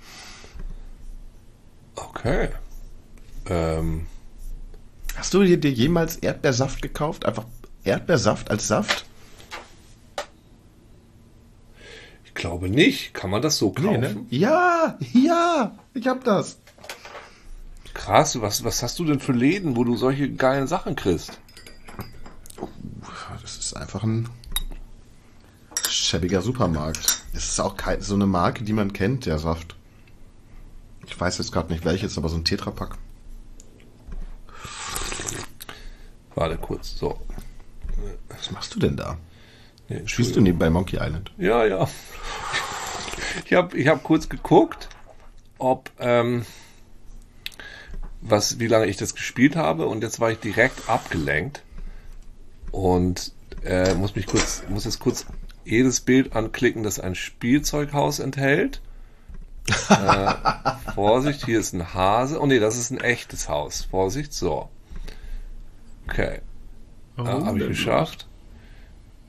[1.95, 2.49] Okay.
[3.45, 4.07] Ähm,
[5.15, 7.25] Hast du dir, dir jemals Erdbeersaft gekauft?
[7.25, 7.45] Einfach
[7.83, 9.05] Erdbeersaft als Saft?
[12.30, 13.13] ich glaube nicht.
[13.13, 14.25] Kann man das so kaufen?
[14.29, 16.57] Ja, ja, ich hab das.
[17.93, 21.39] Krass, was, was hast du denn für Läden, wo du solche geilen Sachen kriegst?
[23.41, 24.27] Das ist einfach ein
[25.89, 27.23] schäbiger Supermarkt.
[27.33, 29.75] Es ist auch kein, so eine Marke, die man kennt, der Saft.
[31.05, 32.97] Ich weiß jetzt gerade nicht welches, aber so ein Tetrapack.
[36.33, 37.19] Warte kurz, so.
[38.29, 39.17] Was machst du denn da?
[39.89, 41.31] Nee, Spielst du nebenbei Monkey Island?
[41.37, 41.87] Ja, ja.
[43.45, 44.89] Ich habe ich hab kurz geguckt,
[45.57, 46.45] ob, ähm,
[48.21, 51.63] was, wie lange ich das gespielt habe und jetzt war ich direkt abgelenkt
[52.71, 53.31] und
[53.63, 55.25] äh, muss mich kurz, muss jetzt kurz
[55.65, 58.81] jedes Bild anklicken, das ein Spielzeughaus enthält.
[59.89, 60.33] äh,
[60.95, 62.39] Vorsicht, hier ist ein Hase.
[62.41, 63.83] Oh nee, das ist ein echtes Haus.
[63.83, 64.69] Vorsicht, so.
[66.07, 66.39] Okay.
[67.17, 68.27] Oh, Ah, Habe ich geschafft.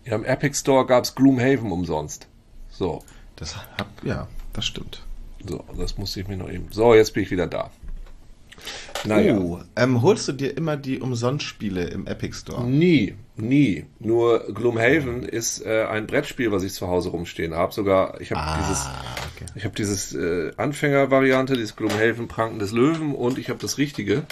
[0.04, 2.26] Ja, im Epic Store gab's Gloomhaven umsonst.
[2.70, 3.04] So,
[3.36, 5.02] Das hab, ja, das stimmt.
[5.46, 6.68] so, das musste ich mir noch eben.
[6.70, 7.70] So, jetzt bin ich wieder da.
[9.04, 9.36] Naja.
[9.36, 12.64] Oh, ähm, holst du dir immer die Umsonstspiele im Epic Store?
[12.64, 13.84] Nie, nie.
[13.98, 17.72] Nur Gloomhaven ist äh, ein Brettspiel, was ich zu Hause rumstehen habe.
[17.72, 18.86] Sogar, ich habe dieses,
[19.34, 19.46] okay.
[19.56, 24.22] ich habe dieses äh, Anfängervariante, dieses Gloomhaven Pranken des Löwen und ich habe das Richtige,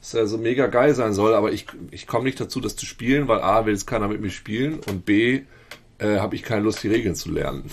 [0.00, 1.34] was ja so mega geil sein soll.
[1.34, 4.20] Aber ich, ich komme nicht dazu, das zu spielen, weil a will es keiner mit
[4.20, 5.42] mir spielen und b
[5.98, 7.64] äh, habe ich keine Lust, die Regeln zu lernen.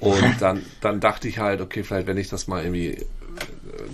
[0.00, 3.04] Und dann, dann dachte ich halt, okay, vielleicht wenn ich das mal irgendwie äh,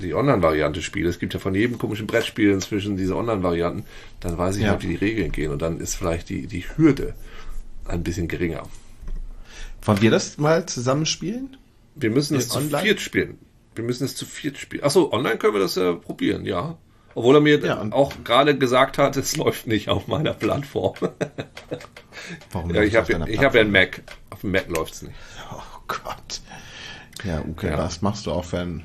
[0.02, 3.84] die Online-Variante spiele, es gibt ja von jedem komischen Brettspiel inzwischen diese Online-Varianten,
[4.20, 4.70] dann weiß ich Ja.
[4.70, 7.14] halt, wie die Regeln gehen und dann ist vielleicht die, die Hürde
[7.86, 8.62] ein bisschen geringer.
[9.84, 11.56] Wollen wir das mal zusammen spielen?
[11.94, 13.38] Wir müssen es Ja, zu viert spielen.
[13.74, 14.84] Wir müssen es zu viert spielen.
[14.84, 16.78] Achso, online können wir das ja probieren, ja.
[17.14, 20.94] Obwohl er mir Ja, auch gerade gesagt hat, es läuft nicht auf meiner Plattform.
[22.52, 24.02] Warum ja, ich läuft habe ich hab ja einen Mac.
[24.30, 25.14] Auf dem Mac läuft's nicht.
[25.52, 26.40] Oh Gott.
[27.24, 27.78] Ja, okay, Ja.
[27.78, 28.84] was machst du auch für ein...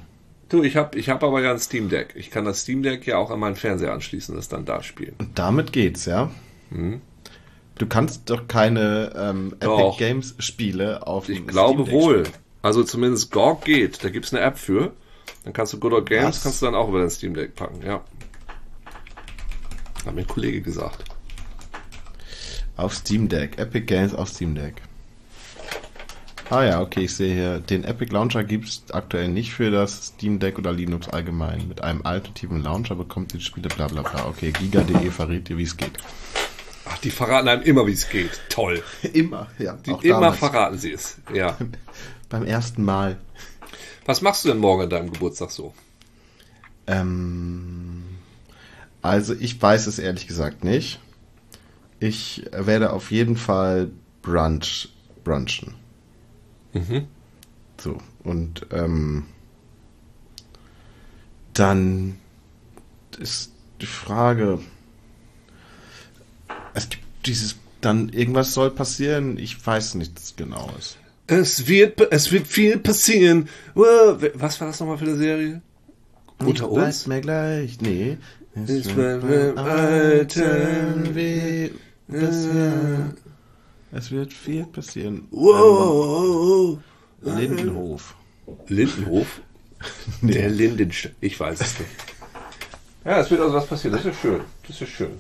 [0.49, 2.13] Du, ich habe ich hab aber ja ein Steam Deck.
[2.15, 5.15] Ich kann das Steam Deck ja auch an meinen Fernseher anschließen, das dann da spielen.
[5.17, 6.31] Und damit geht's, ja?
[6.69, 9.77] Du kannst doch keine ähm, Epic Mhm.
[9.77, 9.97] Doch.
[9.97, 12.23] Games Spiele auf Ich dem glaube Steam Deck wohl.
[12.61, 14.03] Also zumindest GOG geht.
[14.03, 14.93] Da gibt's eine App für.
[15.43, 16.43] Dann kannst du Good Old Games, Was?
[16.43, 18.01] kannst du dann auch über dein Steam Deck packen, ja.
[20.05, 21.03] Hat mir ein Kollege gesagt.
[22.77, 23.57] Auf Steam Deck.
[23.57, 24.81] Epic Games auf Steam Deck.
[26.49, 30.07] Ah ja, okay, ich sehe hier, den Epic Launcher gibt es aktuell nicht für das
[30.07, 31.67] Steam Deck oder Linux allgemein.
[31.67, 34.27] Mit einem alternativen Launcher bekommt ihr die Spiele bla bla bla.
[34.27, 35.91] Okay, giga.de verrät dir, wie es geht.
[36.85, 38.39] Ach, die verraten einem immer, wie es geht.
[38.47, 38.81] Toll.
[39.13, 39.73] Immer, ja.
[39.85, 40.37] Die auch immer damals.
[40.37, 41.17] verraten sie es.
[41.33, 41.57] Ja.
[42.29, 43.17] Beim ersten Mal.
[44.05, 45.73] Was machst du denn morgen an deinem Geburtstag so?
[46.87, 48.03] Ähm,
[49.01, 51.01] also ich weiß es ehrlich gesagt nicht.
[51.99, 54.87] Ich werde auf jeden Fall Brunch,
[55.25, 55.75] brunchen.
[57.79, 59.25] So, und ähm,
[61.53, 62.17] dann
[63.19, 64.59] ist die Frage,
[66.73, 70.97] es gibt dieses, dann irgendwas soll passieren, ich weiß nichts genaues.
[71.27, 73.49] Es wird, es wird viel passieren.
[73.75, 75.61] Was war das nochmal für eine Serie?
[76.39, 77.07] Unter uns?
[77.07, 78.17] mir gleich, nee.
[78.55, 81.69] Es Ich wird bin alten weh
[82.07, 83.17] passieren.
[83.91, 85.27] Es wird viel passieren.
[85.31, 86.77] Wow.
[87.21, 88.15] Lindenhof.
[88.67, 89.41] Lindenhof?
[90.21, 91.13] Der Lindenstein.
[91.21, 91.91] Ich weiß es nicht.
[93.05, 93.95] Ja, es wird also was passieren.
[93.97, 94.41] Das ist schön.
[94.67, 95.11] Das ist schön.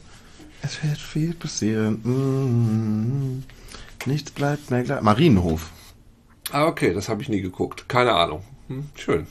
[0.61, 2.01] Es wird viel passieren.
[2.03, 3.43] Mm,
[4.09, 5.01] nichts bleibt mehr gleich.
[5.01, 5.71] Marienhof,
[6.51, 7.89] Ah, okay, das habe ich nie geguckt.
[7.89, 8.41] Keine Ahnung.
[8.67, 9.27] Hm, schön.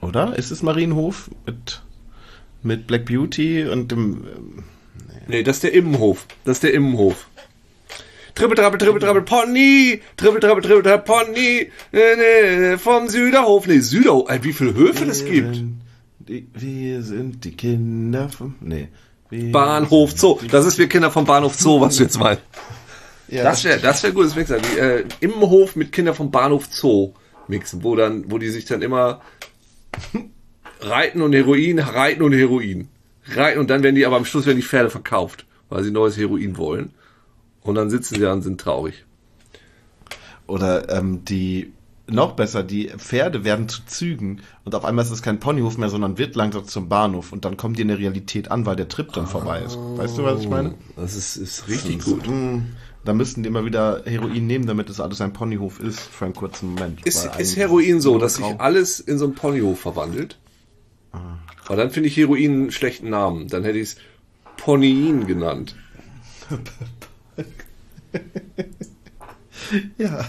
[0.00, 0.36] oder?
[0.36, 1.80] Ist es Marienhof mit,
[2.62, 4.24] mit Black Beauty und dem.
[4.26, 4.64] ähm,
[5.28, 6.26] Nee, das ist der Immenhof.
[6.44, 7.28] Das ist der Immenhof.
[8.40, 10.00] Trippel, trappel, trippel, trappel, Pony!
[10.16, 11.70] Trippel, trappel, trippel, trappel, Pony!
[11.92, 13.66] Nee, nee, vom Süderhof.
[13.66, 14.30] Nee, Süderhof.
[14.30, 15.62] Ey, wie viele Höfe es wir gibt.
[16.20, 18.54] Die, wir sind die Kinder vom.
[18.62, 18.88] Nee.
[19.30, 20.38] Bahnhof Zoo.
[20.50, 22.42] Das ist wir Kinder vom Bahnhof Zoo, was du jetzt meinst.
[23.28, 24.56] Ja, Das wäre das wär gutes Mixer.
[24.58, 27.12] Die, äh, Immenhof mit Kinder vom Bahnhof Zoo
[27.46, 29.20] mixen, wo dann, wo die sich dann immer
[30.80, 32.88] reiten und Heroin, reiten und Heroin.
[33.34, 36.16] Reiten und dann werden die aber am Schluss werden die Pferde verkauft, weil sie neues
[36.16, 36.94] Heroin wollen.
[37.62, 39.04] Und dann sitzen sie da und sind traurig.
[40.46, 41.72] Oder ähm, die,
[42.08, 45.88] noch besser, die Pferde werden zu Zügen und auf einmal ist es kein Ponyhof mehr,
[45.88, 48.88] sondern wird langsam zum Bahnhof und dann kommt die in der Realität an, weil der
[48.88, 49.76] Trip dann vorbei ist.
[49.76, 50.74] Weißt du, was ich meine?
[50.96, 52.26] Das ist, ist richtig gut.
[52.26, 52.62] Mm,
[53.04, 56.34] Da müssten die immer wieder Heroin nehmen, damit es alles ein Ponyhof ist für einen
[56.34, 57.06] kurzen Moment.
[57.06, 60.38] Ist, ist Heroin so, dass sich alles in so einen Ponyhof verwandelt?
[61.66, 63.46] Aber dann finde ich Heroin einen schlechten Namen.
[63.48, 63.96] Dann hätte ich es
[64.56, 65.76] Ponyin genannt.
[69.98, 70.26] Ja.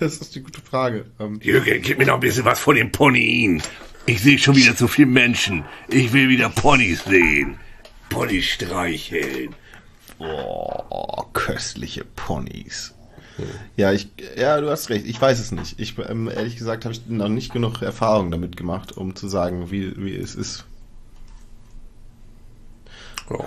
[0.00, 1.06] Das ist die gute Frage.
[1.20, 3.62] Ähm, Jürgen, gib mir noch ein bisschen was von den Ponyen.
[4.06, 5.64] Ich sehe schon wieder zu viele Menschen.
[5.88, 7.58] Ich will wieder Ponys sehen.
[8.10, 9.54] Pony streicheln.
[10.18, 12.94] Oh, köstliche Ponys.
[13.76, 15.06] Ja, ich, ja, du hast recht.
[15.06, 15.78] Ich weiß es nicht.
[15.78, 19.70] Ich, ähm, ehrlich gesagt, habe ich noch nicht genug Erfahrung damit gemacht, um zu sagen,
[19.70, 20.64] wie, wie es ist.
[23.30, 23.44] Ja.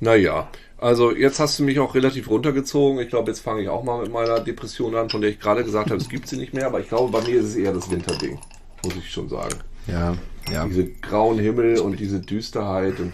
[0.00, 0.48] Naja,
[0.78, 3.00] also jetzt hast du mich auch relativ runtergezogen.
[3.00, 5.64] Ich glaube, jetzt fange ich auch mal mit meiner Depression an, von der ich gerade
[5.64, 6.66] gesagt habe, es gibt sie nicht mehr.
[6.66, 8.38] Aber ich glaube, bei mir ist es eher das Winterding,
[8.84, 9.56] muss ich schon sagen.
[9.88, 10.14] Ja,
[10.52, 10.66] ja.
[10.66, 13.12] Diese grauen Himmel und diese Düsterheit und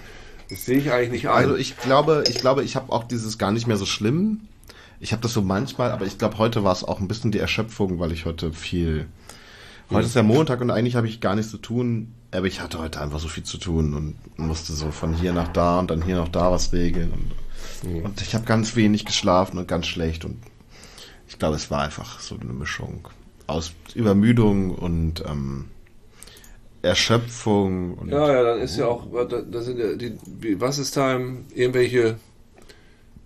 [0.51, 1.37] das sehe ich eigentlich nicht ein.
[1.37, 4.43] Also ich glaube, ich glaube, ich habe auch dieses gar nicht mehr so schlimm.
[5.01, 7.39] Ich habe das so manchmal, aber ich glaube, heute war es auch ein bisschen die
[7.39, 9.07] Erschöpfung, weil ich heute viel.
[9.91, 12.79] Heute ist ja Montag und eigentlich habe ich gar nichts zu tun, aber ich hatte
[12.79, 16.03] heute einfach so viel zu tun und musste so von hier nach da und dann
[16.03, 17.13] hier noch da was regeln.
[17.13, 17.33] Und,
[18.05, 20.39] und ich habe ganz wenig geschlafen und ganz schlecht und
[21.29, 23.09] ich glaube, es war einfach so eine Mischung
[23.47, 25.67] aus Übermüdung und ähm,
[26.83, 27.95] Erschöpfung.
[27.95, 30.97] Und Ja, ja, dann ist ja auch, da, da sind ja die, wie- was ist
[30.97, 32.17] da im- irgendwelche,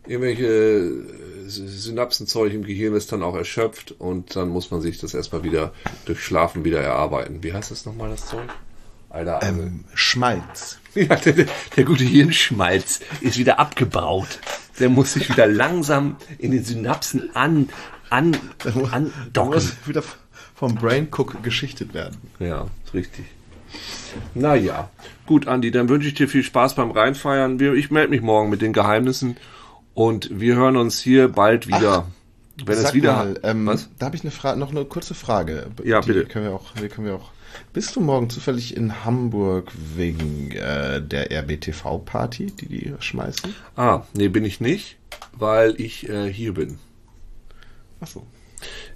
[0.06, 5.14] irgendwelche äh, Synapsenzeug im Gehirn ist dann auch erschöpft und dann muss man sich das
[5.14, 5.72] erstmal wieder
[6.04, 7.42] durch Schlafen wieder erarbeiten.
[7.42, 8.48] Wie heißt das nochmal, das Zeug?
[9.18, 10.78] Alter, also, ähm, Schmalz.
[10.94, 14.38] ja, der, der, der gute Hirnschmalz ist wieder abgebaut.
[14.78, 17.68] Der muss sich wieder langsam in den Synapsen an,
[18.10, 19.54] an, andocken.
[19.54, 20.04] muss wieder
[20.54, 22.16] vom Brain Cook geschichtet werden.
[22.38, 23.24] Ja, ist richtig.
[24.34, 24.88] Naja,
[25.26, 27.60] gut, Andi, dann wünsche ich dir viel Spaß beim Reinfeiern.
[27.74, 29.36] Ich melde mich morgen mit den Geheimnissen
[29.94, 32.06] und wir hören uns hier bald wieder.
[32.64, 33.14] Wenn es wieder.
[33.14, 33.88] mal, ähm, was?
[33.98, 35.66] da habe ich eine Frage, noch eine kurze Frage.
[35.84, 36.24] Ja, die bitte.
[36.26, 37.30] Können wir auch, können wir auch.
[37.72, 43.54] Bist du morgen zufällig in Hamburg wegen äh, der RBTV-Party, die die schmeißen?
[43.76, 44.96] Ah, nee, bin ich nicht,
[45.32, 46.78] weil ich äh, hier bin.
[48.00, 48.26] Achso.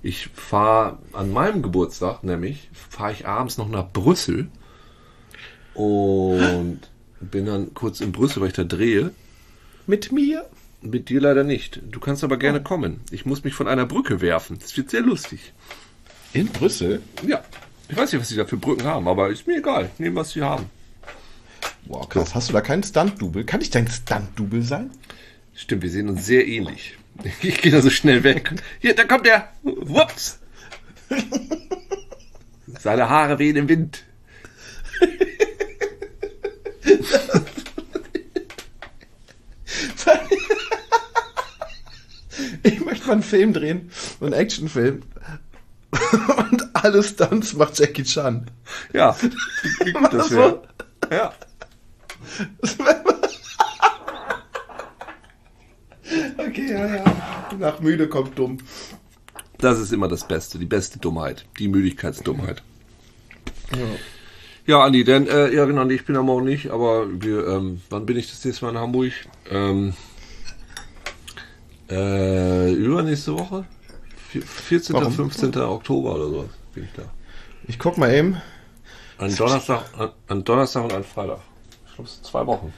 [0.02, 4.48] Ich fahre an meinem Geburtstag, nämlich, fahre ich abends noch nach Brüssel
[5.74, 6.80] und
[7.20, 9.12] bin dann kurz in Brüssel, weil ich da drehe.
[9.86, 10.46] Mit mir?
[10.80, 11.80] Mit dir leider nicht.
[11.88, 13.00] Du kannst aber gerne kommen.
[13.12, 14.58] Ich muss mich von einer Brücke werfen.
[14.60, 15.52] Das wird sehr lustig.
[16.32, 17.02] In Brüssel?
[17.26, 17.44] Ja.
[17.88, 19.90] Ich weiß nicht, was sie da für Brücken haben, aber ist mir egal.
[19.98, 20.70] Nehmen, was sie haben.
[21.86, 22.34] Wow, krass.
[22.34, 23.44] Hast du da keinen Stunt-Double?
[23.44, 24.90] Kann ich dein Stunt-Double sein?
[25.54, 26.96] Stimmt, wir sehen uns sehr ähnlich.
[27.42, 28.50] Ich gehe da so schnell weg.
[28.80, 29.52] Hier, da kommt er.
[29.62, 30.38] Wups.
[32.80, 34.04] Seine Haare wehen im Wind.
[42.64, 43.90] Ich möchte mal einen Film drehen,
[44.20, 45.02] einen Actionfilm.
[46.50, 48.50] Und alle Stunts macht Jackie Chan.
[48.92, 49.16] Ja,
[49.85, 50.62] wie gut das wäre.
[51.11, 51.33] Ja.
[56.37, 57.05] Okay, ja, ja.
[57.59, 58.59] Nach müde kommt dumm.
[59.59, 62.62] Das ist immer das Beste, die beste Dummheit, die Müdigkeitsdummheit.
[64.66, 68.07] Ja, Andi, denn, äh, ja genau, ich bin ja morgen nicht, aber wir, ähm, wann
[68.07, 69.12] bin ich das nächste Mal in Hamburg?
[69.50, 69.94] Ähm,
[71.90, 73.64] äh, übernächste Woche?
[74.32, 74.94] Vier- 14.
[74.96, 75.12] Warum?
[75.12, 75.54] 15.
[75.56, 77.02] Oktober oder so bin ich da.
[77.68, 78.40] Ich guck mal eben.
[79.18, 81.40] An Donnerstag, an, an Donnerstag und an Freitag.
[81.86, 82.72] Ich glaube, es sind zwei Wochen.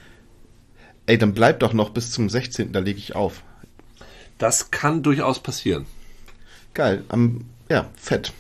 [1.06, 2.72] Ey, dann bleib doch noch bis zum 16.
[2.72, 3.42] Da lege ich auf.
[4.38, 5.86] Das kann durchaus passieren.
[6.74, 7.04] Geil.
[7.08, 8.32] Am, ja, fett.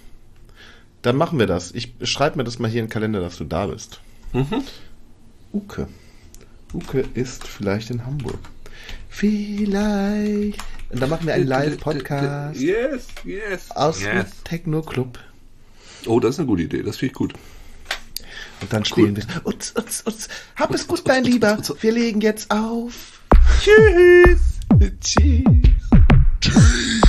[1.02, 1.70] Dann machen wir das.
[1.72, 4.00] Ich schreibe mir das mal hier in den Kalender, dass du da bist.
[5.52, 5.86] Uke.
[6.72, 8.40] Uke ist vielleicht in Hamburg.
[9.14, 10.58] Vielleicht.
[10.90, 13.70] Und dann machen wir einen Live-Podcast Yes, yes.
[13.70, 14.26] aus dem yes.
[14.42, 15.20] Techno-Club.
[16.06, 17.34] Oh, das ist eine gute Idee, das finde ich gut.
[18.60, 19.24] Und dann spielen wir.
[19.44, 20.28] Utz, utz, utz.
[20.56, 21.58] Hab es gut, mein Lieber.
[21.80, 23.20] Wir legen jetzt auf.
[23.62, 24.40] Tschüss.
[25.00, 27.00] Tschüss.